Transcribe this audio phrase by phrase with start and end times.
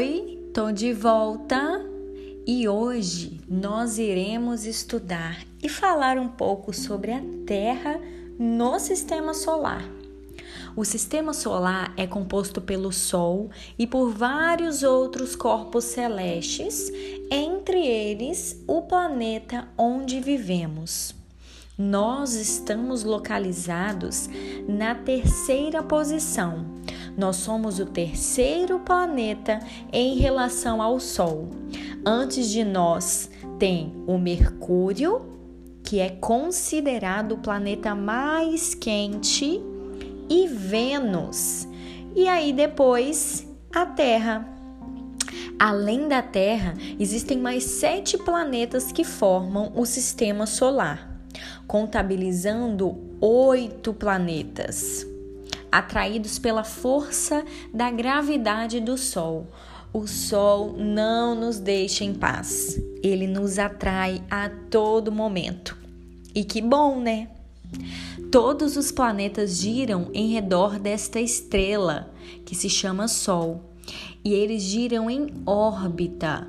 [0.00, 1.84] Estamos de volta
[2.46, 8.00] e hoje nós iremos estudar e falar um pouco sobre a Terra
[8.38, 9.84] no sistema solar.
[10.74, 16.90] O sistema solar é composto pelo Sol e por vários outros corpos celestes,
[17.30, 21.14] entre eles o planeta onde vivemos.
[21.76, 24.26] Nós estamos localizados
[24.66, 26.81] na terceira posição.
[27.16, 29.60] Nós somos o terceiro planeta
[29.92, 31.48] em relação ao Sol.
[32.04, 35.32] Antes de nós tem o Mercúrio,
[35.82, 39.60] que é considerado o planeta mais quente
[40.28, 41.68] e Vênus.
[42.14, 44.48] E aí depois a Terra.
[45.58, 51.20] Além da Terra, existem mais sete planetas que formam o sistema solar,
[51.68, 55.06] contabilizando oito planetas,
[55.72, 59.48] atraídos pela força da gravidade do Sol.
[59.92, 65.76] O Sol não nos deixa em paz, ele nos atrai a todo momento.
[66.34, 67.28] E que bom, né?
[68.30, 72.10] Todos os planetas giram em redor desta estrela,
[72.44, 73.74] que se chama Sol,
[74.24, 76.48] e eles giram em órbita.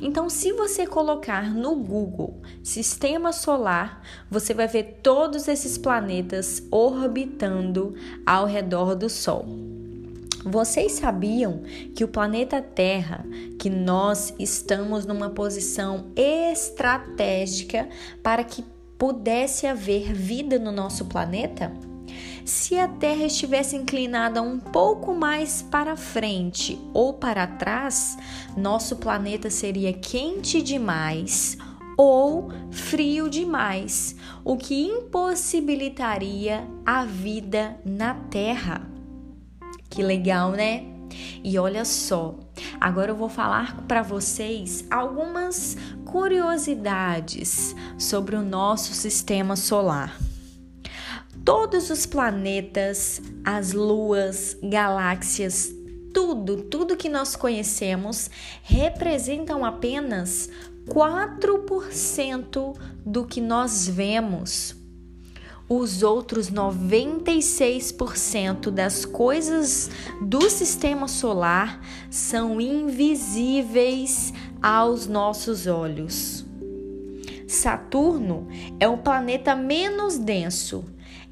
[0.00, 7.94] Então, se você colocar no Google Sistema Solar, você vai ver todos esses planetas orbitando
[8.26, 9.46] ao redor do Sol.
[10.44, 11.62] Vocês sabiam
[11.94, 13.24] que o planeta Terra,
[13.58, 17.88] que nós estamos numa posição estratégica
[18.22, 18.64] para que
[18.96, 21.89] pudesse haver vida no nosso planeta?
[22.50, 28.18] Se a Terra estivesse inclinada um pouco mais para frente ou para trás,
[28.56, 31.56] nosso planeta seria quente demais
[31.96, 38.82] ou frio demais, o que impossibilitaria a vida na Terra.
[39.88, 40.84] Que legal, né?
[41.44, 42.34] E olha só,
[42.80, 50.29] agora eu vou falar para vocês algumas curiosidades sobre o nosso sistema solar.
[51.44, 55.74] Todos os planetas, as luas, galáxias,
[56.12, 58.28] tudo, tudo que nós conhecemos
[58.62, 60.50] representam apenas
[60.88, 64.80] 4% do que nós vemos
[65.70, 69.88] os outros 96% das coisas
[70.20, 71.80] do sistema solar
[72.10, 76.44] são invisíveis aos nossos olhos.
[77.46, 78.48] Saturno
[78.80, 80.84] é o planeta menos denso.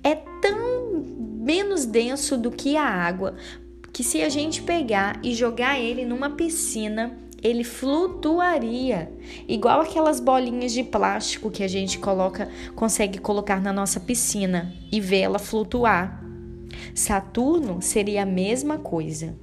[0.02, 1.02] É tão
[1.40, 3.34] menos denso do que a água
[3.92, 9.10] que se a gente pegar e jogar ele numa piscina, ele flutuaria,
[9.48, 15.00] igual aquelas bolinhas de plástico que a gente coloca, consegue colocar na nossa piscina e
[15.00, 16.24] ver ela flutuar.
[16.94, 19.36] Saturno seria a mesma coisa.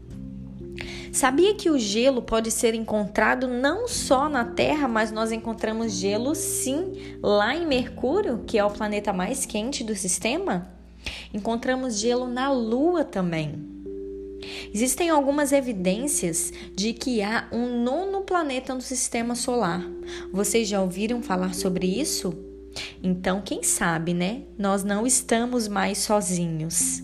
[1.16, 6.36] Sabia que o gelo pode ser encontrado não só na Terra, mas nós encontramos gelo
[6.36, 10.68] sim lá em Mercúrio, que é o planeta mais quente do sistema?
[11.34, 13.66] Encontramos gelo na Lua também.
[14.74, 19.90] Existem algumas evidências de que há um nono planeta no sistema solar.
[20.34, 22.34] Vocês já ouviram falar sobre isso?
[23.02, 24.42] Então, quem sabe, né?
[24.58, 27.02] Nós não estamos mais sozinhos.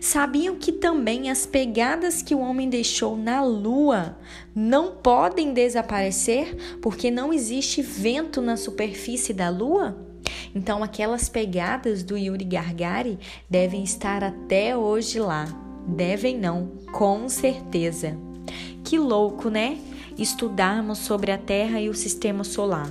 [0.00, 4.16] Sabiam que também as pegadas que o homem deixou na Lua
[4.54, 9.94] não podem desaparecer porque não existe vento na superfície da Lua?
[10.54, 13.18] Então, aquelas pegadas do Yuri Gargari
[13.48, 15.44] devem estar até hoje lá.
[15.86, 18.16] Devem não, com certeza.
[18.82, 19.78] Que louco, né?
[20.16, 22.90] Estudarmos sobre a Terra e o sistema solar.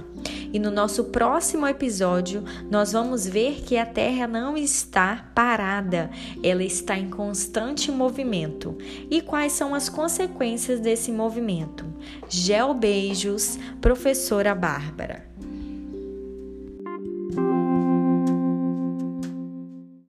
[0.52, 6.10] E no nosso próximo episódio, nós vamos ver que a Terra não está parada,
[6.44, 8.78] ela está em constante movimento.
[9.10, 11.86] E quais são as consequências desse movimento?
[12.28, 15.29] Gel beijos, professora Bárbara.